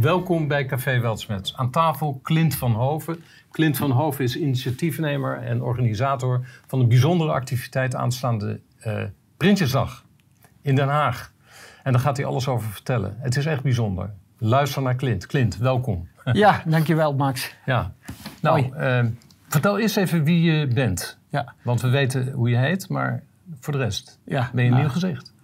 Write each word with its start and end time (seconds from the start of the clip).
Welkom 0.00 0.48
bij 0.48 0.66
Café 0.66 1.00
Weltsmets. 1.00 1.56
Aan 1.56 1.70
tafel 1.70 2.20
Clint 2.22 2.54
van 2.54 2.72
Hoven. 2.72 3.22
Clint 3.50 3.76
van 3.76 3.90
Hoven 3.90 4.24
is 4.24 4.36
initiatiefnemer 4.36 5.38
en 5.38 5.62
organisator 5.62 6.46
van 6.66 6.80
een 6.80 6.88
bijzondere 6.88 7.32
activiteit 7.32 7.94
aanstaande 7.94 8.60
uh, 8.86 9.02
Prinsjesdag 9.36 10.04
in 10.62 10.74
Den 10.74 10.88
Haag. 10.88 11.32
En 11.82 11.92
daar 11.92 12.00
gaat 12.00 12.16
hij 12.16 12.26
alles 12.26 12.48
over 12.48 12.70
vertellen. 12.70 13.16
Het 13.18 13.36
is 13.36 13.46
echt 13.46 13.62
bijzonder. 13.62 14.10
Luister 14.38 14.82
naar 14.82 14.96
Clint. 14.96 15.26
Clint, 15.26 15.56
welkom. 15.56 16.08
Ja, 16.32 16.62
dankjewel 16.66 17.14
Max. 17.14 17.54
Ja. 17.66 17.92
Nou, 18.42 18.72
uh, 18.76 19.04
vertel 19.48 19.78
eerst 19.78 19.96
even 19.96 20.24
wie 20.24 20.42
je 20.42 20.66
bent. 20.66 21.18
Ja. 21.28 21.54
Want 21.62 21.80
we 21.80 21.88
weten 21.88 22.32
hoe 22.32 22.50
je 22.50 22.56
heet, 22.56 22.88
maar 22.88 23.22
voor 23.60 23.72
de 23.72 23.78
rest 23.78 24.18
ja, 24.24 24.50
ben 24.52 24.64
je 24.64 24.70
een 24.70 24.76
nou, 24.76 24.82
nieuw 24.82 24.92
gezicht. 24.92 25.34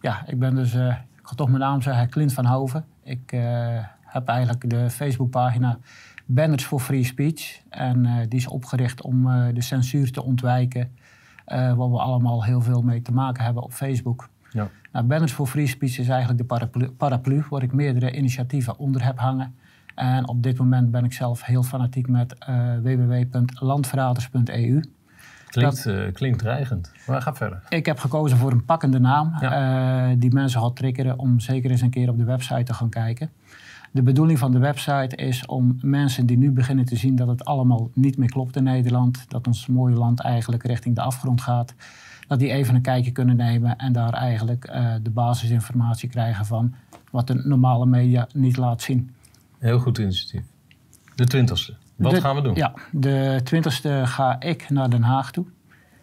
Ja, 0.00 0.22
ik 0.26 0.38
ben 0.38 0.54
dus, 0.54 0.74
uh, 0.74 0.86
ik 0.88 1.22
ga 1.22 1.34
toch 1.34 1.48
mijn 1.48 1.60
naam 1.60 1.82
zeggen, 1.82 2.08
Clint 2.08 2.32
van 2.32 2.46
Hoven. 2.46 2.84
Ik 3.02 3.32
uh, 3.32 3.78
heb 4.12 4.28
eigenlijk 4.28 4.70
de 4.70 4.90
Facebookpagina 4.90 5.78
Banners 6.26 6.64
for 6.64 6.80
Free 6.80 7.04
Speech. 7.04 7.60
En 7.68 8.04
uh, 8.04 8.16
die 8.28 8.38
is 8.38 8.46
opgericht 8.46 9.02
om 9.02 9.24
de 9.54 9.60
censuur 9.60 10.12
te 10.12 10.22
ontwijken. 10.22 10.90
waar 11.46 11.90
we 11.90 11.98
allemaal 11.98 12.44
heel 12.44 12.60
veel 12.60 12.82
mee 12.82 13.02
te 13.02 13.12
maken 13.12 13.44
hebben 13.44 13.62
op 13.62 13.72
Facebook. 13.72 14.28
Ja. 14.50 14.68
Nou, 14.92 15.06
Banners 15.06 15.32
for 15.32 15.46
Free 15.46 15.66
Speech 15.66 15.98
is 15.98 16.08
eigenlijk 16.08 16.38
de 16.38 16.44
paraplu, 16.44 16.90
paraplu 16.90 17.44
waar 17.50 17.62
ik 17.62 17.72
meerdere 17.72 18.16
initiatieven 18.16 18.78
onder 18.78 19.04
heb 19.04 19.18
hangen. 19.18 19.54
En 19.94 20.28
op 20.28 20.42
dit 20.42 20.58
moment 20.58 20.90
ben 20.90 21.04
ik 21.04 21.12
zelf 21.12 21.44
heel 21.44 21.62
fanatiek 21.62 22.08
met 22.08 22.34
www.landverraders.eu. 22.82 24.82
Klinkt, 25.52 25.86
uh, 25.86 26.12
klinkt 26.12 26.38
dreigend, 26.38 26.92
maar 27.06 27.22
ga 27.22 27.34
verder. 27.34 27.62
Ik 27.68 27.86
heb 27.86 27.98
gekozen 27.98 28.38
voor 28.38 28.52
een 28.52 28.64
pakkende 28.64 28.98
naam 28.98 29.36
ja. 29.40 30.10
uh, 30.10 30.16
die 30.18 30.32
mensen 30.32 30.60
gaat 30.60 30.76
triggeren 30.76 31.18
om 31.18 31.40
zeker 31.40 31.70
eens 31.70 31.80
een 31.80 31.90
keer 31.90 32.08
op 32.08 32.18
de 32.18 32.24
website 32.24 32.62
te 32.62 32.74
gaan 32.74 32.88
kijken. 32.88 33.30
De 33.94 34.02
bedoeling 34.02 34.38
van 34.38 34.52
de 34.52 34.58
website 34.58 35.16
is 35.16 35.46
om 35.46 35.78
mensen 35.80 36.26
die 36.26 36.38
nu 36.38 36.50
beginnen 36.50 36.84
te 36.84 36.96
zien 36.96 37.16
dat 37.16 37.28
het 37.28 37.44
allemaal 37.44 37.90
niet 37.94 38.16
meer 38.16 38.30
klopt 38.30 38.56
in 38.56 38.62
Nederland, 38.62 39.24
dat 39.28 39.46
ons 39.46 39.66
mooie 39.66 39.94
land 39.94 40.20
eigenlijk 40.20 40.62
richting 40.62 40.94
de 40.94 41.00
afgrond 41.00 41.40
gaat, 41.40 41.74
dat 42.28 42.38
die 42.38 42.50
even 42.50 42.74
een 42.74 42.82
kijkje 42.82 43.10
kunnen 43.10 43.36
nemen 43.36 43.76
en 43.76 43.92
daar 43.92 44.12
eigenlijk 44.12 44.68
uh, 44.68 44.94
de 45.02 45.10
basisinformatie 45.10 46.08
krijgen 46.08 46.46
van 46.46 46.74
wat 47.10 47.26
de 47.26 47.34
normale 47.34 47.86
media 47.86 48.26
niet 48.34 48.56
laat 48.56 48.82
zien. 48.82 49.10
Heel 49.58 49.78
goed 49.78 49.98
initiatief. 49.98 50.44
De 51.14 51.26
twintigste. 51.26 51.74
Wat 51.96 52.18
gaan 52.18 52.36
we 52.36 52.42
doen? 52.42 52.54
Ja, 52.54 52.72
de 52.90 53.40
twintigste 53.44 54.02
ga 54.04 54.40
ik 54.40 54.70
naar 54.70 54.90
Den 54.90 55.02
Haag 55.02 55.30
toe. 55.30 55.44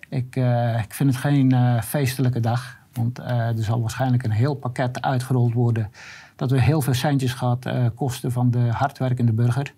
Ik, 0.09 0.35
uh, 0.35 0.79
ik 0.79 0.93
vind 0.93 1.09
het 1.09 1.19
geen 1.19 1.53
uh, 1.53 1.81
feestelijke 1.81 2.39
dag. 2.39 2.77
Want 2.93 3.19
uh, 3.19 3.27
er 3.27 3.63
zal 3.63 3.81
waarschijnlijk 3.81 4.23
een 4.23 4.31
heel 4.31 4.53
pakket 4.53 5.01
uitgerold 5.01 5.53
worden. 5.53 5.91
Dat 6.39 6.51
we 6.51 6.61
heel 6.61 6.81
veel 6.81 6.93
centjes 6.93 7.33
gaat 7.33 7.65
kosten 7.95 8.31
van 8.31 8.51
de 8.51 8.69
hardwerkende 8.71 9.31
burger. 9.31 9.73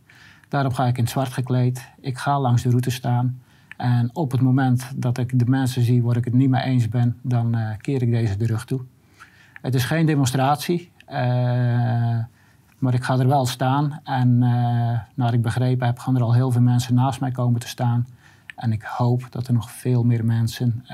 Daarop 0.50 0.74
ga 0.74 0.86
ik 0.86 0.98
in 0.98 1.08
zwart 1.08 1.34
gekleed. 1.34 1.90
Ik 2.00 2.18
ga 2.18 2.40
langs 2.40 2.62
de 2.62 2.70
route 2.70 2.92
staan. 2.92 3.42
En 3.78 4.10
op 4.14 4.32
het 4.32 4.42
moment 4.42 4.92
dat 4.96 5.18
ik 5.18 5.40
de 5.40 5.46
mensen 5.46 5.84
zie 5.84 6.04
waar 6.04 6.18
ik 6.18 6.26
het 6.26 6.34
niet 6.34 6.50
mee 6.50 6.64
eens 6.64 6.90
ben, 6.90 7.18
dan 7.22 7.58
keer 7.78 8.02
ik 8.02 8.12
deze 8.12 8.38
de 8.38 8.46
rug 8.46 8.66
toe. 8.66 8.82
Het 9.62 9.76
is 9.76 9.84
geen 9.84 10.06
demonstratie. 10.06 10.92
Maar 12.78 12.94
ik 12.94 13.04
ga 13.04 13.18
er 13.20 13.28
wel 13.28 13.46
staan. 13.46 14.00
En 14.04 14.38
naar 15.14 15.34
ik 15.34 15.42
begrepen 15.42 15.88
heb, 15.88 16.00
gaan 16.00 16.16
er 16.16 16.24
al 16.24 16.34
heel 16.34 16.52
veel 16.52 16.62
mensen 16.62 16.94
naast 16.94 17.20
mij 17.20 17.32
komen 17.32 17.60
te 17.60 17.68
staan. 17.68 18.08
En 18.56 18.72
ik 18.72 18.84
hoop 18.84 19.28
dat 19.30 19.48
er 19.48 19.54
nog 19.54 19.72
veel 19.72 20.04
meer 20.04 20.26
mensen 20.26 20.86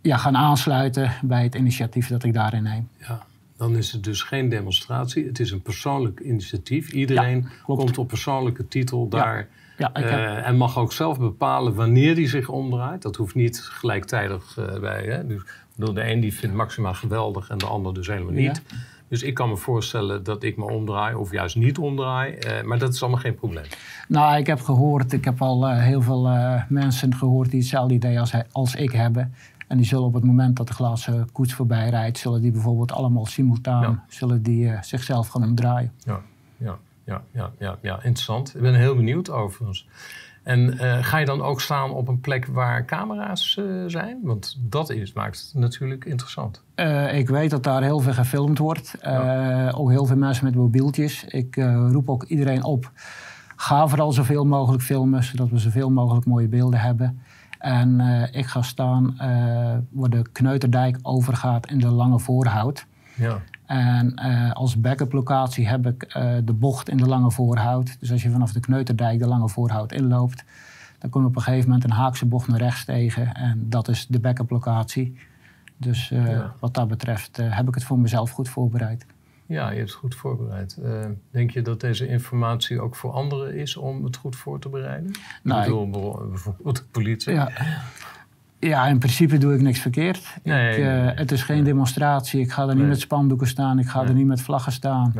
ja, 0.00 0.16
gaan 0.16 0.36
aansluiten 0.36 1.10
bij 1.22 1.42
het 1.42 1.54
initiatief 1.54 2.08
dat 2.08 2.22
ik 2.22 2.32
daarin 2.34 2.62
neem. 2.62 2.88
Ja, 2.98 3.18
dan 3.62 3.76
is 3.76 3.92
het 3.92 4.04
dus 4.04 4.22
geen 4.22 4.48
demonstratie. 4.48 5.26
Het 5.26 5.40
is 5.40 5.50
een 5.50 5.62
persoonlijk 5.62 6.20
initiatief. 6.20 6.92
Iedereen 6.92 7.48
komt 7.64 7.98
op 7.98 8.08
persoonlijke 8.08 8.68
titel 8.68 9.08
daar. 9.08 9.38
Ja. 9.38 9.46
Ja, 9.76 9.90
uh, 9.96 10.46
en 10.46 10.56
mag 10.56 10.78
ook 10.78 10.92
zelf 10.92 11.18
bepalen 11.18 11.74
wanneer 11.74 12.14
hij 12.14 12.28
zich 12.28 12.48
omdraait. 12.48 13.02
Dat 13.02 13.16
hoeft 13.16 13.34
niet 13.34 13.60
gelijktijdig 13.60 14.58
bij. 14.80 15.02
Hè? 15.02 15.26
Dus, 15.26 15.42
de 15.76 16.10
een 16.10 16.20
die 16.20 16.34
vindt 16.34 16.56
Maxima 16.56 16.92
geweldig 16.92 17.48
en 17.48 17.58
de 17.58 17.66
ander 17.66 17.94
dus 17.94 18.06
helemaal 18.06 18.32
niet. 18.32 18.62
Dus 19.08 19.22
ik 19.22 19.34
kan 19.34 19.48
me 19.48 19.56
voorstellen 19.56 20.24
dat 20.24 20.42
ik 20.42 20.56
me 20.56 20.70
omdraai 20.70 21.14
of 21.14 21.32
juist 21.32 21.56
niet 21.56 21.78
omdraai. 21.78 22.36
Uh, 22.46 22.62
maar 22.62 22.78
dat 22.78 22.94
is 22.94 23.02
allemaal 23.02 23.20
geen 23.20 23.34
probleem. 23.34 23.64
Nou, 24.08 24.36
ik 24.36 24.46
heb 24.46 24.60
gehoord, 24.60 25.12
ik 25.12 25.24
heb 25.24 25.42
al 25.42 25.68
uh, 25.68 25.78
heel 25.78 26.02
veel 26.02 26.26
uh, 26.26 26.62
mensen 26.68 27.14
gehoord 27.14 27.50
die 27.50 27.60
hetzelfde 27.60 27.94
idee 27.94 28.20
als, 28.20 28.32
als 28.52 28.74
ik 28.74 28.92
hebben. 28.92 29.34
En 29.72 29.78
die 29.78 29.86
zullen 29.86 30.04
op 30.04 30.14
het 30.14 30.24
moment 30.24 30.56
dat 30.56 30.66
de 30.66 30.72
glazen 30.72 31.32
koets 31.32 31.54
voorbij 31.54 31.88
rijdt, 31.88 32.18
zullen 32.18 32.40
die 32.40 32.50
bijvoorbeeld 32.50 32.92
allemaal 32.92 33.26
simultaan 33.26 33.82
ja. 33.82 34.04
zullen 34.08 34.42
die, 34.42 34.72
zichzelf 34.80 35.28
gaan 35.28 35.42
omdraaien. 35.42 35.92
Ja, 35.98 36.20
ja, 36.56 36.78
ja, 37.04 37.22
ja, 37.30 37.50
ja, 37.58 37.78
ja, 37.82 37.94
interessant. 37.94 38.54
Ik 38.54 38.60
ben 38.60 38.74
heel 38.74 38.96
benieuwd 38.96 39.30
overigens. 39.30 39.88
En 40.42 40.74
uh, 40.74 41.04
ga 41.04 41.18
je 41.18 41.26
dan 41.26 41.42
ook 41.42 41.60
staan 41.60 41.90
op 41.90 42.08
een 42.08 42.20
plek 42.20 42.46
waar 42.46 42.84
camera's 42.84 43.56
uh, 43.56 43.84
zijn? 43.86 44.18
Want 44.22 44.58
dat 44.60 44.90
is, 44.90 45.12
maakt 45.12 45.40
het 45.40 45.54
natuurlijk 45.54 46.04
interessant. 46.04 46.62
Uh, 46.76 47.18
ik 47.18 47.28
weet 47.28 47.50
dat 47.50 47.62
daar 47.62 47.82
heel 47.82 48.00
veel 48.00 48.12
gefilmd 48.12 48.58
wordt. 48.58 48.94
Ja. 49.02 49.70
Ook 49.70 49.90
heel 49.90 50.06
veel 50.06 50.16
mensen 50.16 50.44
met 50.44 50.54
mobieltjes. 50.54 51.24
Ik 51.24 51.56
roep 51.90 52.10
ook 52.10 52.24
iedereen 52.24 52.64
op. 52.64 52.90
Ga 53.56 53.88
vooral 53.88 54.12
zoveel 54.12 54.46
mogelijk 54.46 54.82
filmen, 54.82 55.22
zodat 55.22 55.50
we 55.50 55.58
zoveel 55.58 55.90
mogelijk 55.90 56.26
mooie 56.26 56.48
beelden 56.48 56.80
hebben. 56.80 57.20
En 57.62 58.00
ik 58.32 58.46
ga 58.46 58.62
staan 58.62 59.16
waar 59.90 60.10
de 60.10 60.22
Kneuterdijk 60.32 60.98
overgaat 61.02 61.70
in 61.70 61.78
de 61.78 61.90
Lange 61.90 62.18
Voorhout. 62.18 62.86
Ja. 63.14 63.40
En 63.66 64.20
uh, 64.24 64.52
als 64.52 64.80
backup 64.80 65.12
locatie 65.12 65.68
heb 65.68 65.86
ik 65.86 66.14
uh, 66.16 66.32
de 66.44 66.52
bocht 66.52 66.88
in 66.88 66.96
de 66.96 67.06
Lange 67.06 67.30
Voorhout. 67.30 68.00
Dus 68.00 68.12
als 68.12 68.22
je 68.22 68.30
vanaf 68.30 68.52
de 68.52 68.60
Kneuterdijk 68.60 69.18
de 69.18 69.26
Lange 69.26 69.48
Voorhout 69.48 69.92
inloopt, 69.92 70.44
dan 70.98 71.10
kom 71.10 71.22
je 71.22 71.28
op 71.28 71.36
een 71.36 71.42
gegeven 71.42 71.68
moment 71.68 71.84
een 71.84 71.96
haakse 71.96 72.26
bocht 72.26 72.48
naar 72.48 72.58
rechts 72.58 72.84
tegen. 72.84 73.34
En 73.34 73.66
dat 73.68 73.88
is 73.88 74.06
de 74.06 74.20
backup 74.20 74.50
locatie. 74.50 75.18
Dus 75.76 76.10
uh, 76.10 76.30
ja. 76.30 76.52
wat 76.60 76.74
dat 76.74 76.88
betreft 76.88 77.36
heb 77.36 77.68
ik 77.68 77.74
het 77.74 77.84
voor 77.84 77.98
mezelf 77.98 78.30
goed 78.30 78.48
voorbereid. 78.48 79.06
Ja, 79.52 79.70
je 79.70 79.76
hebt 79.76 79.90
het 79.90 79.98
goed 79.98 80.14
voorbereid. 80.14 80.78
denk 81.30 81.50
je 81.50 81.62
dat 81.62 81.80
deze 81.80 82.08
informatie 82.08 82.80
ook 82.80 82.96
voor 82.96 83.12
anderen 83.12 83.54
is 83.54 83.76
om 83.76 84.04
het 84.04 84.16
goed 84.16 84.36
voor 84.36 84.58
te 84.58 84.68
bereiden? 84.68 85.10
Nou, 85.42 85.60
ik 85.60 85.66
bedoel, 85.90 86.28
bijvoorbeeld 86.28 86.76
de 86.76 86.82
politie. 86.90 87.32
Ja. 87.32 87.50
Ja, 88.68 88.86
in 88.86 88.98
principe 88.98 89.38
doe 89.38 89.54
ik 89.54 89.60
niks 89.60 89.78
verkeerd. 89.80 90.36
Nee, 90.42 90.76
ik, 90.76 90.84
uh, 90.84 91.18
het 91.18 91.32
is 91.32 91.42
geen 91.42 91.64
demonstratie. 91.64 92.40
Ik 92.40 92.52
ga 92.52 92.68
er 92.68 92.76
niet 92.76 92.86
met 92.86 93.00
spandoeken 93.00 93.46
staan. 93.46 93.78
Ik 93.78 93.86
ga 93.86 94.02
er 94.02 94.14
niet 94.14 94.26
met 94.26 94.40
vlaggen 94.40 94.72
staan. 94.72 95.14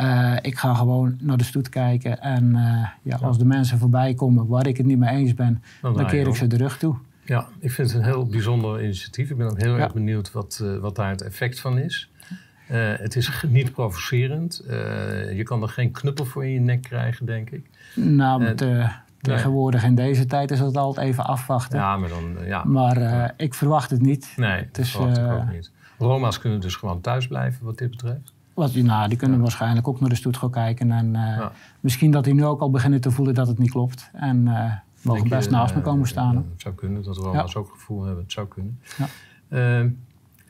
Uh, 0.00 0.36
ik 0.40 0.58
ga 0.58 0.74
gewoon 0.74 1.16
naar 1.20 1.36
de 1.36 1.44
stoet 1.44 1.68
kijken. 1.68 2.20
En 2.20 2.44
uh, 2.54 2.86
ja, 3.02 3.18
als 3.22 3.38
de 3.38 3.44
mensen 3.44 3.78
voorbij 3.78 4.14
komen 4.14 4.46
waar 4.46 4.66
ik 4.66 4.76
het 4.76 4.86
niet 4.86 4.98
mee 4.98 5.16
eens 5.16 5.34
ben, 5.34 5.62
dan, 5.80 5.94
dan 5.94 6.06
keer 6.06 6.26
ik 6.26 6.34
ze 6.34 6.46
de 6.46 6.56
rug 6.56 6.78
toe. 6.78 6.96
Ja, 7.24 7.48
ik 7.58 7.70
vind 7.70 7.88
het 7.88 7.98
een 7.98 8.04
heel 8.04 8.26
bijzonder 8.26 8.82
initiatief. 8.82 9.30
Ik 9.30 9.36
ben 9.36 9.50
ook 9.50 9.60
heel 9.60 9.76
erg 9.76 9.92
benieuwd 9.92 10.32
wat, 10.32 10.64
wat 10.80 10.96
daar 10.96 11.10
het 11.10 11.22
effect 11.22 11.60
van 11.60 11.78
is. 11.78 12.10
Het 12.76 13.16
is 13.16 13.44
niet 13.48 13.72
provocerend. 13.72 14.64
je 15.34 15.42
kan 15.44 15.62
er 15.62 15.68
geen 15.68 15.90
knuppel 15.90 16.24
voor 16.24 16.44
in 16.44 16.50
je 16.50 16.60
nek 16.60 16.82
krijgen, 16.82 17.26
denk 17.26 17.50
ik. 17.50 17.70
Nou, 17.94 18.42
met, 18.42 18.64
Tegenwoordig 19.20 19.84
in 19.84 19.94
deze 19.94 20.26
tijd 20.26 20.50
is 20.50 20.60
het 20.60 20.76
altijd 20.76 21.06
even 21.06 21.24
afwachten. 21.24 21.78
Ja, 21.78 21.96
maar 21.96 22.08
dan... 22.08 22.36
Ja. 22.44 22.64
Maar 22.64 23.32
ik 23.36 23.54
verwacht 23.54 23.90
het 23.90 24.00
niet. 24.00 24.32
Nee, 24.36 24.64
het 24.64 24.78
is, 24.78 24.90
verwacht 24.90 25.18
ik 25.18 25.30
ook 25.30 25.50
niet. 25.52 25.70
Roma's 25.98 26.38
kunnen 26.38 26.60
dus 26.60 26.76
gewoon 26.76 27.00
thuis 27.00 27.26
blijven 27.26 27.64
wat 27.64 27.78
dit 27.78 27.90
betreft? 27.90 28.32
Wat, 28.54 28.74
nou, 28.74 29.08
die 29.08 29.18
kunnen 29.18 29.36
ja. 29.36 29.42
waarschijnlijk 29.42 29.88
ook 29.88 30.00
naar 30.00 30.08
de 30.08 30.14
stoet 30.14 30.36
gaan 30.36 30.50
kijken. 30.50 30.90
En 30.90 31.12
ja. 31.12 31.52
misschien 31.80 32.10
dat 32.10 32.24
die 32.24 32.34
nu 32.34 32.44
ook 32.44 32.60
al 32.60 32.70
beginnen 32.70 33.00
te 33.00 33.10
voelen 33.10 33.34
dat 33.34 33.46
het 33.46 33.58
niet 33.58 33.70
klopt. 33.70 34.10
En 34.12 34.42
mogen 35.02 35.28
best 35.28 35.44
je, 35.44 35.54
naast 35.54 35.74
me 35.74 35.80
komen 35.80 36.08
staan. 36.08 36.36
het 36.36 36.60
zou 36.60 36.74
kunnen 36.74 37.02
dat 37.02 37.16
Roma's 37.16 37.56
ook 37.56 37.70
gevoel 37.70 38.04
hebben. 38.04 38.22
Het 38.22 38.32
zou 38.32 38.48
kunnen. 38.48 38.80
Oké, 39.48 39.94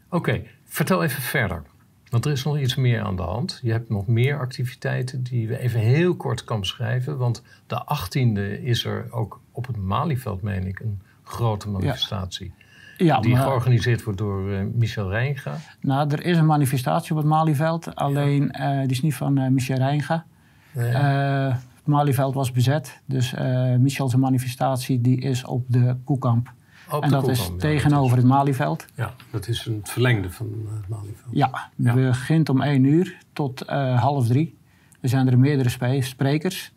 okay. 0.08 0.50
vertel 0.64 1.02
even 1.02 1.22
verder. 1.22 1.62
Want 2.10 2.24
er 2.24 2.32
is 2.32 2.44
nog 2.44 2.58
iets 2.58 2.74
meer 2.74 3.02
aan 3.02 3.16
de 3.16 3.22
hand. 3.22 3.60
Je 3.62 3.72
hebt 3.72 3.90
nog 3.90 4.06
meer 4.06 4.38
activiteiten 4.38 5.22
die 5.22 5.48
we 5.48 5.58
even 5.58 5.80
heel 5.80 6.16
kort 6.16 6.44
kan 6.44 6.60
beschrijven. 6.60 7.16
Want 7.16 7.42
de 7.66 7.82
18e 7.84 8.62
is 8.62 8.84
er 8.84 9.06
ook 9.10 9.40
op 9.52 9.66
het 9.66 9.76
Malieveld, 9.76 10.42
meen 10.42 10.66
ik, 10.66 10.80
een 10.80 11.00
grote 11.22 11.68
manifestatie. 11.68 12.52
Ja. 12.96 13.20
die 13.20 13.36
georganiseerd 13.36 14.02
wordt 14.02 14.18
door 14.18 14.50
uh, 14.50 14.60
Michel 14.74 15.10
Reinga. 15.10 15.56
Nou, 15.80 16.10
er 16.10 16.24
is 16.24 16.36
een 16.36 16.46
manifestatie 16.46 17.10
op 17.10 17.16
het 17.16 17.26
Malieveld. 17.26 17.94
Alleen 17.94 18.50
ja. 18.52 18.74
uh, 18.74 18.80
die 18.80 18.90
is 18.90 19.02
niet 19.02 19.14
van 19.14 19.38
uh, 19.38 19.48
Michel 19.48 19.76
Reinga. 19.76 20.24
het 20.72 21.86
Malieveld 21.86 22.34
was 22.34 22.52
bezet. 22.52 23.00
Dus 23.04 23.34
Michel's 23.78 24.14
manifestatie 24.14 25.00
die 25.00 25.20
is 25.20 25.44
op 25.44 25.64
de 25.68 25.96
Koekamp 26.04 26.52
en 27.00 27.10
dat 27.10 27.28
is 27.28 27.50
tegenover 27.58 28.16
het 28.16 28.26
Malieveld. 28.26 28.86
Ja, 28.94 29.14
dat 29.30 29.48
is 29.48 29.66
een 29.66 29.80
verlengde 29.82 30.30
van 30.30 30.46
eh, 30.46 30.76
het 30.76 30.88
Malieveld. 30.88 31.30
Ja, 31.30 31.70
ja. 31.76 31.94
begint 31.94 32.48
om 32.48 32.62
één 32.62 32.84
uur 32.84 33.18
tot 33.32 33.64
uh, 33.70 34.00
half 34.00 34.26
drie. 34.26 34.58
Er 35.00 35.08
zijn 35.08 35.28
er 35.28 35.38
meerdere 35.38 36.00
sprekers. 36.00 36.72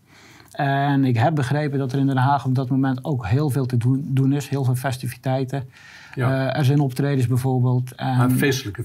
En 0.51 1.05
ik 1.05 1.17
heb 1.17 1.35
begrepen 1.35 1.79
dat 1.79 1.91
er 1.91 1.99
in 1.99 2.07
Den 2.07 2.17
Haag 2.17 2.45
op 2.45 2.55
dat 2.55 2.69
moment 2.69 3.05
ook 3.05 3.27
heel 3.27 3.49
veel 3.49 3.65
te 3.65 3.77
doen, 3.77 4.05
doen 4.09 4.33
is. 4.33 4.47
Heel 4.49 4.63
veel 4.63 4.75
festiviteiten. 4.75 5.69
Ja. 6.15 6.53
er 6.55 6.65
zijn 6.65 6.79
optredens 6.79 7.27
bijvoorbeeld. 7.27 7.95
En, 7.95 8.31
feestelijke 8.31 8.83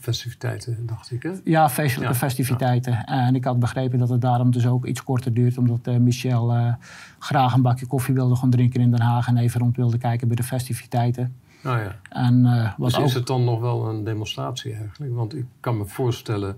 festiviteiten, 0.00 0.86
dacht 0.86 1.10
ik, 1.10 1.22
hè? 1.22 1.30
Ja, 1.44 1.68
feestelijke 1.70 2.14
festiviteiten. 2.14 3.04
En 3.04 3.34
ik 3.34 3.44
had 3.44 3.58
begrepen 3.58 3.98
dat 3.98 4.08
het 4.08 4.20
daarom 4.20 4.50
dus 4.50 4.66
ook 4.66 4.86
iets 4.86 5.04
korter 5.04 5.34
duurt... 5.34 5.58
omdat 5.58 5.86
Michel 5.86 6.76
graag 7.18 7.54
een 7.54 7.62
bakje 7.62 7.86
koffie 7.86 8.14
wilde 8.14 8.36
gaan 8.36 8.50
drinken 8.50 8.80
in 8.80 8.90
Den 8.90 9.00
Haag... 9.00 9.26
en 9.26 9.36
even 9.36 9.60
rond 9.60 9.76
wilde 9.76 9.98
kijken 9.98 10.26
bij 10.26 10.36
de 10.36 10.42
festiviteiten. 10.42 11.34
Oh 11.64 11.76
ja. 11.76 11.96
En, 12.08 12.42
wat 12.76 12.90
dus 12.90 13.04
is 13.04 13.14
het 13.14 13.26
dan 13.26 13.44
nog 13.44 13.60
wel 13.60 13.88
een 13.88 14.04
demonstratie 14.04 14.74
eigenlijk? 14.74 15.14
Want 15.14 15.34
ik 15.34 15.44
kan 15.60 15.76
me 15.76 15.86
voorstellen 15.86 16.56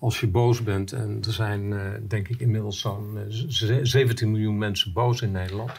als 0.00 0.20
je 0.20 0.28
boos 0.28 0.62
bent, 0.62 0.92
en 0.92 1.18
er 1.26 1.32
zijn 1.32 1.62
uh, 1.70 1.80
denk 2.08 2.28
ik 2.28 2.40
inmiddels 2.40 2.80
zo'n 2.80 3.18
17 3.82 4.26
eh, 4.26 4.32
miljoen 4.32 4.58
mensen 4.58 4.92
boos 4.92 5.22
in 5.22 5.32
Nederland, 5.32 5.70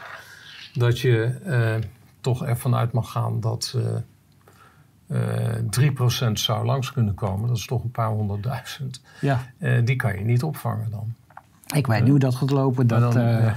dat 0.74 1.00
je 1.00 1.38
uh, 1.46 1.74
toch 2.22 2.44
ervan 2.44 2.74
uit 2.74 2.92
mag 2.92 3.10
gaan 3.10 3.40
dat 3.40 3.76
3% 5.08 6.32
zou 6.32 6.64
langs 6.64 6.92
kunnen 6.92 7.14
komen. 7.14 7.48
Dat 7.48 7.56
is 7.56 7.66
toch 7.66 7.82
een 7.82 7.90
paar 7.90 8.08
honderdduizend. 8.08 9.00
Ja. 9.20 9.40
die 9.84 9.96
kan 9.96 10.18
je 10.18 10.24
niet 10.24 10.42
opvangen 10.42 10.90
dan. 10.90 11.14
Ik 11.74 11.86
weet 11.86 12.04
nu 12.04 12.10
hoe 12.10 12.18
dat 12.18 12.34
gaat 12.34 12.50
lopen. 12.50 12.86
Dat, 12.86 13.12
dan, 13.12 13.22
ja. 13.22 13.56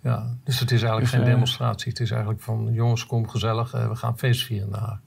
ja. 0.00 0.26
dus 0.44 0.60
het 0.60 0.70
is 0.70 0.82
eigenlijk 0.82 1.10
dus, 1.10 1.20
geen 1.20 1.30
demonstratie. 1.30 1.90
Het 1.90 2.00
is 2.00 2.10
eigenlijk 2.10 2.42
van 2.42 2.68
jongens, 2.72 3.06
kom 3.06 3.28
gezellig, 3.28 3.70
we 3.70 3.96
gaan 3.96 4.18
feest 4.18 4.44
vieren 4.44 4.70
daar. 4.70 5.00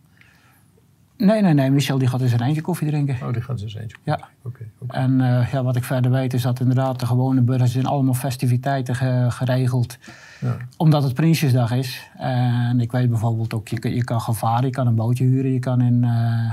Nee, 1.21 1.41
nee, 1.41 1.53
nee. 1.53 1.71
Michel 1.71 1.97
die 1.97 2.07
gaat 2.07 2.19
dus 2.19 2.31
een 2.31 2.41
eentje 2.41 2.62
koffie 2.62 2.88
drinken. 2.88 3.18
Oh, 3.23 3.33
die 3.33 3.41
gaat 3.41 3.59
dus 3.59 3.75
eentje 3.75 3.97
koffie. 3.97 4.13
Ja. 4.13 4.27
Oké. 4.44 4.63
En 4.88 5.19
uh, 5.19 5.51
ja, 5.51 5.63
wat 5.63 5.75
ik 5.75 5.83
verder 5.83 6.12
weet 6.12 6.33
is 6.33 6.41
dat 6.41 6.59
inderdaad 6.59 7.00
de 7.00 7.06
gewone 7.06 7.41
burgers 7.41 7.71
zijn 7.71 7.85
allemaal 7.85 8.13
festiviteiten 8.13 8.95
geregeld. 9.31 9.97
Ja. 10.39 10.57
Omdat 10.77 11.03
het 11.03 11.13
Prinsjesdag 11.13 11.71
is. 11.71 12.09
En 12.18 12.79
ik 12.79 12.91
weet 12.91 13.09
bijvoorbeeld 13.09 13.53
ook, 13.53 13.68
je, 13.68 13.95
je 13.95 14.03
kan 14.03 14.21
gaan 14.21 14.35
varen, 14.35 14.65
je 14.65 14.69
kan 14.69 14.88
een 14.88 14.95
bootje 14.95 15.23
huren, 15.23 15.51
je 15.51 15.59
kan 15.59 15.81
in, 15.81 16.03
uh, 16.03 16.51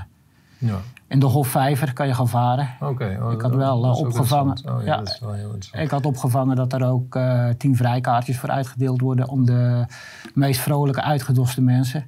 ja. 0.58 0.78
in 1.06 1.18
de 1.18 1.26
Hofvijver 1.26 1.92
kan 1.92 2.06
je 2.06 2.14
gaan 2.14 2.28
varen. 2.28 2.68
Oké. 2.80 3.18
Oh, 3.22 3.32
ik 3.32 3.40
had 3.40 3.54
wel 3.54 3.84
uh, 3.84 3.96
opgevangen. 3.96 4.58
Oh, 4.68 4.84
ja, 4.84 4.96
dat 4.96 5.08
is 5.08 5.20
wel 5.20 5.32
heel 5.32 5.44
interessant. 5.44 5.84
Ik 5.84 5.90
had 5.90 6.06
opgevangen 6.06 6.56
dat 6.56 6.72
er 6.72 6.84
ook 6.84 7.18
tien 7.56 7.76
vrijkaartjes 7.76 8.38
voor 8.38 8.50
uitgedeeld 8.50 9.00
worden 9.00 9.28
om 9.28 9.44
de 9.44 9.86
meest 10.34 10.60
vrolijke, 10.60 11.02
uitgedoste 11.02 11.62
mensen. 11.62 12.06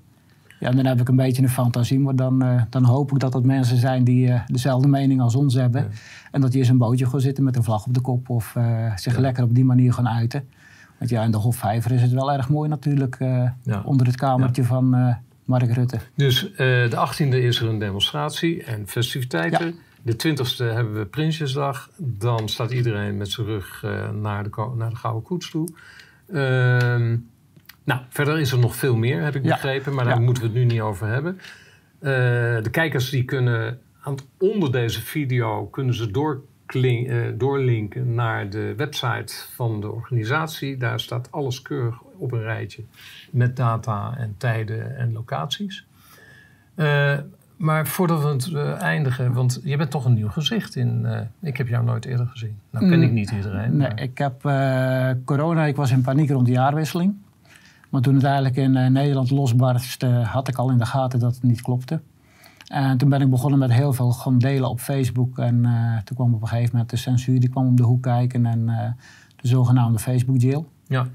Ja, 0.60 0.70
dan 0.70 0.86
heb 0.86 1.00
ik 1.00 1.08
een 1.08 1.16
beetje 1.16 1.42
een 1.42 1.48
fantasie, 1.48 1.98
maar 1.98 2.16
dan, 2.16 2.44
uh, 2.44 2.62
dan 2.70 2.84
hoop 2.84 3.12
ik 3.12 3.18
dat 3.18 3.32
het 3.32 3.44
mensen 3.44 3.76
zijn 3.76 4.04
die 4.04 4.26
uh, 4.26 4.40
dezelfde 4.46 4.88
mening 4.88 5.20
als 5.20 5.34
ons 5.34 5.54
hebben. 5.54 5.90
En 6.30 6.40
dat 6.40 6.52
die 6.52 6.62
in 6.62 6.70
een 6.70 6.78
bootje 6.78 7.06
gaan 7.06 7.20
zitten 7.20 7.44
met 7.44 7.56
een 7.56 7.62
vlag 7.62 7.86
op 7.86 7.94
de 7.94 8.00
kop 8.00 8.28
of 8.28 8.54
uh, 8.54 8.96
zich 8.96 9.16
lekker 9.16 9.44
op 9.44 9.54
die 9.54 9.64
manier 9.64 9.92
gaan 9.92 10.08
uiten. 10.08 10.48
Want 10.98 11.10
ja, 11.10 11.22
in 11.22 11.30
de 11.30 11.36
Hofvijver 11.36 11.92
is 11.92 12.02
het 12.02 12.12
wel 12.12 12.32
erg 12.32 12.48
mooi 12.48 12.68
natuurlijk, 12.68 13.18
onder 13.84 14.06
het 14.06 14.16
kamertje 14.16 14.64
van 14.64 15.16
Mark 15.44 15.72
Rutte. 15.72 15.98
Dus 16.14 16.52
de 16.56 17.08
18e 17.08 17.34
is 17.34 17.60
er 17.60 17.68
een 17.68 17.78
demonstratie 17.78 18.64
en 18.64 18.88
festiviteiten. 18.88 19.74
De 20.02 20.12
20e 20.12 20.56
hebben 20.56 20.94
we 20.94 21.06
Prinsjesdag. 21.06 21.90
Dan 21.96 22.48
staat 22.48 22.70
iedereen 22.70 23.16
met 23.16 23.30
zijn 23.30 23.46
rug 23.46 23.84
naar, 24.20 24.42
de, 24.42 24.70
naar 24.76 24.90
de 24.90 24.96
Gouden 24.96 25.22
Koets 25.22 25.50
toe. 25.50 25.68
Ehm, 26.32 27.16
nou, 27.90 28.02
verder 28.08 28.40
is 28.40 28.52
er 28.52 28.58
nog 28.58 28.76
veel 28.76 28.96
meer, 28.96 29.22
heb 29.22 29.34
ik 29.34 29.42
begrepen, 29.42 29.94
maar 29.94 30.04
daar 30.04 30.20
moeten 30.20 30.42
we 30.42 30.48
het 30.48 30.58
nu 30.58 30.64
niet 30.64 30.81
over 30.81 31.06
hebben. 31.06 31.34
Uh, 31.34 32.10
de 32.62 32.69
kijkers 32.70 33.10
die 33.10 33.25
kunnen 33.25 33.81
aan, 34.00 34.14
onder 34.38 34.72
deze 34.72 35.02
video 35.02 35.66
kunnen 35.66 35.94
ze 35.94 36.10
uh, 36.81 37.26
doorlinken 37.38 38.14
naar 38.14 38.50
de 38.50 38.75
website 38.76 39.34
van 39.54 39.81
de 39.81 39.90
organisatie. 39.90 40.76
Daar 40.76 41.00
staat 41.00 41.32
alles 41.32 41.62
keurig 41.62 42.02
op 42.16 42.32
een 42.32 42.42
rijtje 42.42 42.82
met 43.31 43.56
data 43.56 44.14
en 44.16 44.34
tijden 44.38 44.96
en 44.96 45.12
locaties. 45.12 45.86
Uh, 46.76 47.19
maar 47.56 47.86
voordat 47.86 48.22
we 48.48 48.58
het 48.58 48.78
eindigen, 48.78 49.32
want 49.32 49.60
je 49.64 49.76
bent 49.76 49.90
toch 49.90 50.04
een 50.04 50.14
nieuw 50.14 50.28
gezicht 50.28 50.76
in. 50.76 51.06
ik 51.40 51.56
heb 51.56 51.69
jou 51.69 51.84
nooit 51.84 52.04
eerder 52.04 52.26
gezien. 52.26 52.58
Nou 52.70 52.88
ken 52.88 53.02
ik 53.02 53.08
mm. 53.08 53.14
niet 53.14 53.31
iedereen. 53.31 53.76
Nee, 53.76 53.94
ik 53.94 54.19
heb 54.19 54.40
corona, 55.25 55.64
ik 55.64 55.76
was 55.76 55.90
in 55.90 56.02
paniek 56.02 56.31
rond 56.31 56.46
de 56.46 56.52
jaarwisseling. 56.52 57.14
Maar 57.90 58.00
toen 58.00 58.14
het 58.14 58.25
eigenlijk 58.25 58.56
in 58.56 58.76
uh, 58.76 58.87
Nederland 58.87 59.31
losbarstte, 59.31 60.06
had 60.06 60.48
ik 60.48 60.56
al 60.56 60.70
in 60.70 60.78
de 60.78 60.87
gaten 60.87 61.19
dat 61.19 61.34
het 61.34 61.42
niet 61.42 61.60
klopte. 61.60 62.00
En 62.66 62.96
toen 62.96 63.08
ben 63.08 63.20
ik 63.20 63.31
begonnen 63.31 63.58
met 63.58 63.72
heel 63.72 63.92
veel 63.92 64.10
gewoon 64.10 64.38
delen 64.38 64.69
op 64.69 64.81
Facebook. 64.81 65.38
En 65.38 65.64
uh, 65.64 65.98
toen 66.04 66.16
kwam 66.16 66.34
op 66.34 66.42
een 66.42 66.48
gegeven 66.48 66.70
moment 66.72 66.90
de 66.90 66.96
censuur, 66.96 67.40
die 67.40 67.48
kwam 67.48 67.66
om 67.66 67.76
de 67.76 67.82
hoek 67.82 68.02
kijken 68.02 68.46
en 68.46 68.66
de 69.37 69.48
zogenaamde 69.48 69.98
Facebook 69.98 70.40
jail. 70.40 70.69
Ja. 70.87 71.06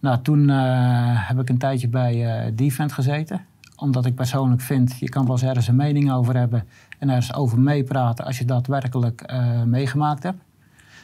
Nou, 0.00 0.22
toen 0.22 0.48
heb 0.48 1.40
ik 1.40 1.48
een 1.48 1.58
tijdje 1.58 1.88
bij 1.88 2.46
uh, 2.46 2.52
Defend 2.54 2.92
gezeten. 2.92 3.40
Omdat 3.76 4.06
ik 4.06 4.14
persoonlijk 4.14 4.60
vind, 4.60 4.98
je 4.98 5.08
kan 5.08 5.24
wel 5.24 5.32
eens 5.32 5.42
ergens 5.42 5.68
een 5.68 5.76
mening 5.76 6.12
over 6.12 6.36
hebben 6.36 6.64
en 6.98 7.08
ergens 7.08 7.34
over 7.34 7.60
meepraten 7.60 8.24
als 8.24 8.38
je 8.38 8.44
daadwerkelijk 8.44 9.32
meegemaakt 9.64 10.22
hebt. 10.22 10.42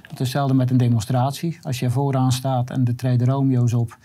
Het 0.03 0.13
is 0.13 0.19
hetzelfde 0.19 0.55
met 0.55 0.71
een 0.71 0.77
demonstratie. 0.77 1.59
Als 1.63 1.81
je 1.81 1.91
vooraan 1.91 2.33
staat 2.33 2.71
en 2.71 2.85
er 2.85 2.97
treden 2.97 3.27
Romeo's 3.27 3.73
op, 3.73 3.99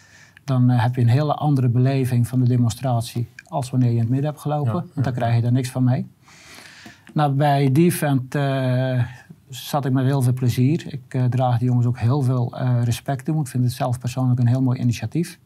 dan 0.51 0.69
eh, 0.69 0.83
heb 0.83 0.95
je 0.95 1.01
een 1.01 1.07
hele 1.07 1.33
andere 1.33 1.69
beleving 1.69 2.27
van 2.27 2.39
de 2.39 2.47
demonstratie 2.47 3.27
als 3.47 3.69
wanneer 3.69 3.89
je 3.89 3.95
in 3.95 4.01
het 4.01 4.09
midden 4.09 4.29
hebt 4.29 4.41
gelopen. 4.41 4.71
want 4.93 5.03
dan 5.03 5.13
krijg 5.13 5.35
je 5.39 5.45
er 5.45 5.51
niks 5.51 5.69
van 5.69 5.83
mee. 5.83 6.07
Nou, 7.13 7.31
bij 7.31 7.71
die 7.71 7.85
event 7.85 8.35
uh, 8.35 9.03
zat 9.49 9.85
ik 9.85 9.91
met 9.91 10.05
heel 10.05 10.21
veel 10.21 10.33
plezier. 10.33 10.83
Ik 10.87 11.13
uh, 11.13 11.25
draag 11.25 11.59
de 11.59 11.65
jongens 11.65 11.85
ook 11.85 11.99
heel 11.99 12.21
veel 12.21 12.57
respect 12.83 13.25
toe. 13.25 13.39
Ik 13.39 13.47
vind 13.47 13.63
het 13.63 13.73
zelf 13.73 13.99
persoonlijk 13.99 14.39
een 14.39 14.47
heel 14.47 14.61
mooi 14.61 14.79
initiatief. 14.79 15.39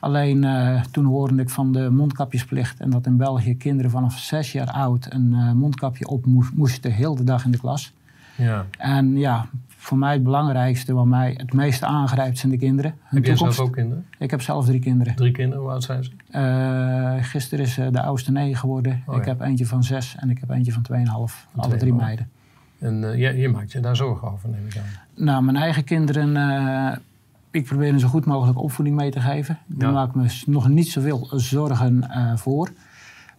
Alleen 0.00 0.46
toen 0.90 1.04
hoorde 1.04 1.42
ik 1.42 1.50
van 1.50 1.72
de 1.72 1.90
mondkapjesplicht 1.90 2.80
en 2.80 2.90
dat 2.90 3.06
in 3.06 3.16
België 3.16 3.56
kinderen 3.56 3.90
vanaf 3.90 4.18
zes 4.18 4.52
jaar 4.52 4.70
oud 4.70 5.06
een 5.10 5.56
mondkapje 5.56 6.06
op 6.06 6.26
moesten, 6.54 6.92
heel 6.92 7.14
de 7.14 7.24
dag 7.24 7.44
in 7.44 7.50
de 7.50 7.58
klas. 7.58 7.92
Ja. 8.36 8.66
En 8.78 9.16
ja, 9.16 9.48
voor 9.80 9.98
mij 9.98 10.12
het 10.12 10.22
belangrijkste, 10.22 10.94
wat 10.94 11.06
mij 11.06 11.34
het 11.36 11.52
meeste 11.52 11.86
aangrijpt, 11.86 12.38
zijn 12.38 12.52
de 12.52 12.58
kinderen. 12.58 12.94
Heb 13.02 13.24
jij 13.24 13.36
zelf 13.36 13.60
ook 13.60 13.72
kinderen? 13.72 14.06
Ik 14.18 14.30
heb 14.30 14.42
zelf 14.42 14.64
drie 14.64 14.80
kinderen. 14.80 15.14
Drie 15.14 15.32
kinderen, 15.32 15.62
hoe 15.62 15.72
oud 15.72 15.82
zijn 15.82 16.04
ze? 16.04 16.10
Uh, 16.34 17.24
gisteren 17.24 17.64
is 17.64 17.78
uh, 17.78 17.86
de 17.90 18.02
oudste 18.02 18.32
negen 18.32 18.56
geworden. 18.56 19.02
Oh, 19.06 19.16
ik 19.16 19.24
heb 19.24 19.40
eentje 19.40 19.66
van 19.66 19.84
zes 19.84 20.16
en 20.18 20.30
ik 20.30 20.38
heb 20.40 20.50
eentje 20.50 20.72
van 20.72 20.82
tweeënhalf. 20.82 21.46
Alle 21.56 21.76
drie 21.76 21.94
meiden. 21.94 22.28
En 22.78 23.02
uh, 23.02 23.18
je, 23.18 23.36
je, 23.36 23.48
maakt 23.48 23.72
je 23.72 23.80
daar 23.80 23.96
zorgen 23.96 24.32
over, 24.32 24.48
neem 24.48 24.66
ik 24.66 24.76
aan? 24.76 25.24
Nou, 25.24 25.42
mijn 25.42 25.56
eigen 25.56 25.84
kinderen, 25.84 27.02
ik 27.50 27.64
probeer 27.64 27.92
een 27.92 28.00
zo 28.00 28.08
goed 28.08 28.24
mogelijk 28.24 28.58
opvoeding 28.58 28.96
mee 28.96 29.10
te 29.10 29.20
geven. 29.20 29.58
Daar 29.66 29.92
maak 29.92 30.08
ik 30.08 30.14
me 30.14 30.42
nog 30.46 30.68
niet 30.68 30.88
zoveel 30.88 31.28
zorgen 31.30 32.10
voor 32.38 32.70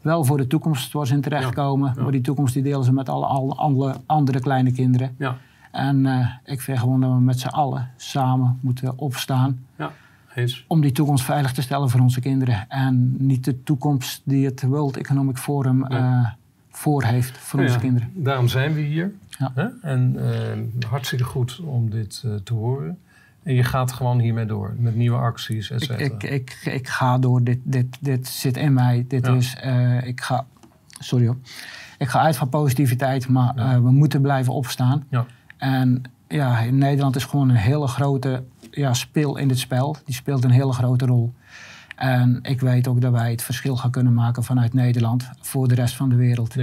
wel 0.01 0.23
voor 0.23 0.37
de 0.37 0.47
toekomst 0.47 0.93
waar 0.93 1.07
ze 1.07 1.13
in 1.13 1.21
terechtkomen. 1.21 1.93
Maar 1.97 2.11
die 2.11 2.21
toekomst 2.21 2.53
die 2.53 2.63
delen 2.63 2.83
ze 2.83 2.93
met 2.93 3.09
alle, 3.09 3.25
alle 3.55 3.95
andere 4.05 4.39
kleine 4.39 4.71
kinderen. 4.71 5.15
Ja. 5.17 5.37
En 5.71 6.05
uh, 6.05 6.27
ik 6.45 6.61
vind 6.61 6.79
gewoon 6.79 7.01
dat 7.01 7.11
we 7.11 7.19
met 7.19 7.39
z'n 7.39 7.47
allen 7.47 7.89
samen 7.97 8.59
moeten 8.61 8.97
opstaan. 8.97 9.59
Ja, 9.75 9.91
eens. 10.33 10.65
Om 10.67 10.81
die 10.81 10.91
toekomst 10.91 11.25
veilig 11.25 11.51
te 11.51 11.61
stellen 11.61 11.89
voor 11.89 11.99
onze 11.99 12.19
kinderen. 12.19 12.65
En 12.69 13.15
niet 13.17 13.45
de 13.45 13.63
toekomst 13.63 14.21
die 14.23 14.45
het 14.45 14.61
World 14.63 14.97
Economic 14.97 15.37
Forum 15.37 15.91
uh, 15.91 16.27
voor 16.69 17.03
heeft 17.03 17.37
voor 17.37 17.59
onze 17.59 17.79
kinderen. 17.79 18.11
Daarom 18.13 18.47
zijn 18.47 18.73
we 18.73 18.81
hier. 18.81 19.11
Hè? 19.37 19.67
En 19.81 20.15
uh, 20.17 20.89
hartstikke 20.89 21.23
goed 21.23 21.59
om 21.59 21.89
dit 21.89 22.25
te 22.43 22.53
horen. 22.53 22.97
En 23.43 23.53
je 23.53 23.63
gaat 23.63 23.91
gewoon 23.91 24.19
hiermee 24.19 24.45
door, 24.45 24.75
met 24.77 24.95
nieuwe 24.95 25.17
acties, 25.17 25.71
et 25.71 25.81
cetera. 25.81 25.99
Ik, 25.99 26.23
ik, 26.23 26.31
ik, 26.31 26.73
ik, 26.73 26.87
ga 26.87 27.17
door, 27.17 27.43
dit, 27.43 27.59
dit, 27.63 27.97
dit 27.99 28.27
zit 28.27 28.57
in 28.57 28.73
mij. 28.73 29.05
Dit 29.07 29.27
is, 29.27 29.55
ik 30.03 30.21
ga, 30.21 30.45
sorry 30.99 31.25
hoor. 31.25 31.37
Ik 31.97 32.07
ga 32.07 32.19
uit 32.19 32.37
van 32.37 32.49
positiviteit, 32.49 33.27
maar 33.27 33.83
we 33.83 33.91
moeten 33.91 34.21
blijven 34.21 34.53
opstaan. 34.53 35.05
Ja. 35.09 35.25
En 35.59 36.03
ja, 36.27 36.59
in 36.59 36.77
Nederland 36.77 37.15
is 37.15 37.25
gewoon 37.25 37.49
een 37.49 37.55
hele 37.55 37.87
grote 37.87 38.43
ja, 38.71 38.93
speel 38.93 39.37
in 39.37 39.47
dit 39.47 39.59
spel. 39.59 39.97
Die 40.05 40.15
speelt 40.15 40.43
een 40.43 40.51
hele 40.51 40.73
grote 40.73 41.05
rol. 41.05 41.33
En 41.95 42.39
ik 42.41 42.61
weet 42.61 42.87
ook 42.87 43.01
dat 43.01 43.11
wij 43.11 43.31
het 43.31 43.41
verschil 43.41 43.77
gaan 43.77 43.91
kunnen 43.91 44.13
maken 44.13 44.43
vanuit 44.43 44.73
Nederland 44.73 45.29
voor 45.41 45.67
de 45.67 45.75
rest 45.75 45.95
van 45.95 46.09
de 46.09 46.15
wereld. 46.15 46.55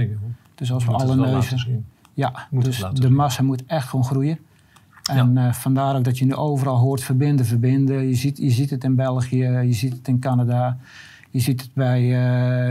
Dus 0.55 0.71
als 0.71 0.85
we 0.85 0.91
alle 0.91 1.15
neuzen. 1.15 1.85
Ja, 2.13 2.47
dus 2.51 2.83
de 2.93 3.09
massa 3.09 3.43
moet 3.43 3.65
echt 3.65 3.87
gewoon 3.87 4.05
groeien. 4.05 4.39
En 5.09 5.33
ja. 5.33 5.47
uh, 5.47 5.53
vandaar 5.53 5.95
ook 5.95 6.03
dat 6.03 6.17
je 6.17 6.25
nu 6.25 6.35
overal 6.35 6.77
hoort 6.77 7.03
verbinden, 7.03 7.45
verbinden. 7.45 8.07
Je 8.07 8.15
ziet, 8.15 8.37
je 8.37 8.51
ziet 8.51 8.69
het 8.69 8.83
in 8.83 8.95
België, 8.95 9.45
je 9.45 9.73
ziet 9.73 9.93
het 9.93 10.07
in 10.07 10.19
Canada. 10.19 10.77
Je 11.29 11.39
ziet 11.39 11.61
het 11.61 11.73
bij 11.73 12.01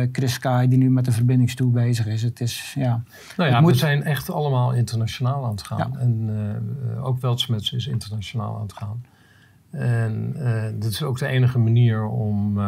uh, 0.01 0.09
Chris 0.13 0.33
Sky, 0.33 0.67
die 0.67 0.79
nu 0.79 0.91
met 0.91 1.05
de 1.05 1.13
verbindingstoel 1.13 1.71
bezig 1.71 2.07
is. 2.07 2.23
Het 2.23 2.41
is, 2.41 2.75
ja... 2.79 3.03
Nou 3.37 3.51
ja, 3.51 3.65
we 3.65 3.75
zijn 3.75 4.03
echt 4.03 4.31
allemaal 4.31 4.73
internationaal 4.73 5.45
aan 5.45 5.51
het 5.51 5.63
gaan. 5.63 5.99
En 5.99 6.29
uh, 6.95 7.07
ook 7.07 7.21
Weltsmets 7.21 7.73
is 7.73 7.87
internationaal 7.87 8.57
aan 8.57 8.63
het 8.63 8.73
gaan. 8.73 9.05
En 9.71 10.35
uh, 10.37 10.65
dit 10.75 10.91
is 10.91 11.03
ook 11.03 11.19
de 11.19 11.27
enige 11.27 11.59
manier 11.59 12.05
om, 12.05 12.61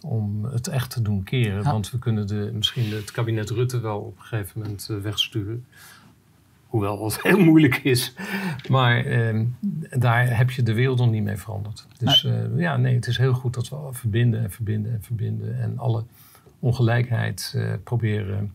om 0.00 0.44
het 0.44 0.68
echt 0.68 0.90
te 0.90 1.02
doen 1.02 1.22
keren. 1.22 1.64
Want 1.64 1.90
we 1.90 1.98
kunnen 1.98 2.26
de, 2.26 2.50
misschien 2.54 2.92
het 2.92 3.10
kabinet 3.10 3.50
Rutte 3.50 3.80
wel 3.80 3.98
op 3.98 4.16
een 4.16 4.24
gegeven 4.24 4.60
moment 4.60 4.88
wegsturen. 5.02 5.64
Hoewel 6.66 7.04
het 7.04 7.22
heel 7.22 7.38
moeilijk 7.38 7.76
is. 7.76 8.14
Maar 8.68 9.04
ehm, 9.04 9.44
daar 9.90 10.36
heb 10.36 10.50
je 10.50 10.62
de 10.62 10.74
wereld 10.74 10.98
nog 10.98 11.10
niet 11.10 11.22
mee 11.22 11.36
veranderd. 11.36 11.86
Dus 11.98 12.24
uh, 12.24 12.58
ja, 12.58 12.76
nee, 12.76 12.94
het 12.94 13.06
is 13.06 13.18
heel 13.18 13.32
goed 13.32 13.54
dat 13.54 13.68
we 13.68 13.76
verbinden 13.90 14.42
en 14.42 14.50
verbinden 14.50 14.92
en 14.92 15.02
verbinden. 15.02 15.60
En 15.60 15.78
alle, 15.78 16.04
ongelijkheid 16.58 17.58
proberen 17.84 18.52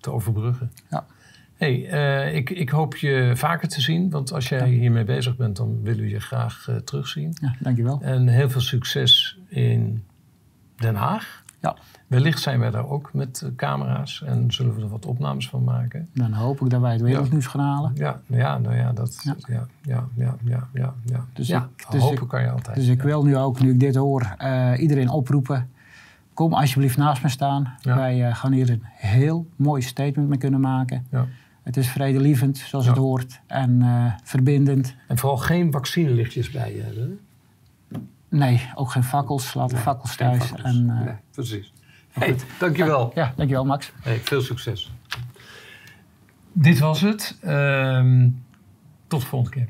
te 0.00 0.10
overbruggen. 0.10 0.72
Ja. 0.90 1.06
Hey, 1.54 1.74
ik, 2.32 2.50
ik 2.50 2.68
hoop 2.68 2.96
je 2.96 3.32
vaker 3.34 3.68
te 3.68 3.80
zien, 3.80 4.10
want 4.10 4.32
als 4.32 4.48
jij 4.48 4.68
hiermee 4.68 5.04
bezig 5.04 5.36
bent, 5.36 5.56
dan 5.56 5.82
willen 5.82 6.02
we 6.02 6.08
je 6.08 6.20
graag 6.20 6.68
terugzien. 6.84 7.36
Ja, 7.40 7.54
dankjewel. 7.58 8.00
En 8.02 8.28
heel 8.28 8.50
veel 8.50 8.60
succes 8.60 9.38
in 9.48 10.04
Den 10.76 10.94
Haag. 10.94 11.39
Ja. 11.60 11.76
Wellicht 12.06 12.40
zijn 12.40 12.60
wij 12.60 12.70
daar 12.70 12.88
ook 12.88 13.10
met 13.12 13.50
camera's 13.56 14.22
en 14.26 14.52
zullen 14.52 14.74
we 14.74 14.82
er 14.82 14.88
wat 14.88 15.06
opnames 15.06 15.48
van 15.48 15.64
maken. 15.64 16.08
Dan 16.14 16.32
hoop 16.32 16.60
ik 16.60 16.70
dat 16.70 16.80
wij 16.80 16.92
het 16.92 17.00
wereldnieuws 17.00 17.46
gaan 17.46 17.60
halen. 17.60 17.92
Ja, 17.94 18.20
ja, 18.26 18.58
nou 18.58 18.76
ja, 18.76 18.92
dat, 18.92 19.20
ja. 19.22 19.36
Ja, 19.48 19.66
ja, 19.82 20.06
ja, 20.14 20.36
ja, 20.44 20.68
ja, 20.72 20.94
ja. 21.04 21.26
Dus, 21.32 21.50
ik, 21.50 21.62
dus 21.90 22.02
hopen 22.02 22.26
kan 22.26 22.42
je 22.42 22.50
altijd. 22.50 22.76
Dus 22.76 22.86
ik 22.86 23.02
wil 23.02 23.24
nu 23.24 23.36
ook, 23.36 23.60
nu 23.60 23.70
ik 23.70 23.80
dit 23.80 23.94
hoor, 23.94 24.36
uh, 24.42 24.72
iedereen 24.78 25.08
oproepen. 25.08 25.70
Kom 26.34 26.54
alsjeblieft 26.54 26.96
naast 26.96 27.22
me 27.22 27.28
staan. 27.28 27.74
Wij 27.82 28.28
uh, 28.28 28.34
gaan 28.34 28.52
hier 28.52 28.70
een 28.70 28.82
heel 28.84 29.46
mooi 29.56 29.82
statement 29.82 30.28
mee 30.28 30.38
kunnen 30.38 30.60
maken. 30.60 31.06
Ja. 31.10 31.26
Het 31.62 31.76
is 31.76 31.88
vredelievend, 31.88 32.58
zoals 32.58 32.86
het 32.86 32.96
hoort, 32.96 33.40
en 33.46 33.70
uh, 33.80 34.12
verbindend. 34.22 34.94
En 35.06 35.18
vooral 35.18 35.38
geen 35.38 35.72
vaccinelichtjes 35.72 36.50
bij 36.50 36.74
je 36.74 36.82
hebben. 36.82 37.20
Nee, 38.30 38.70
ook 38.74 38.90
geen 38.90 39.04
fakkels. 39.04 39.54
Laat 39.54 39.72
nee, 39.72 39.80
fakkels 39.80 40.16
thuis. 40.16 40.44
Fakkels. 40.44 40.62
En, 40.64 40.86
nee, 40.86 41.14
precies. 41.30 41.72
Hey, 42.10 42.36
dankjewel. 42.58 43.10
Ja, 43.14 43.32
dankjewel 43.36 43.64
Max. 43.64 43.92
Hey, 44.00 44.18
veel 44.18 44.40
succes. 44.40 44.92
Dit 46.52 46.78
was 46.78 47.00
het. 47.00 47.38
Um, 47.44 48.44
tot 49.06 49.20
de 49.20 49.26
volgende 49.26 49.56
keer. 49.56 49.68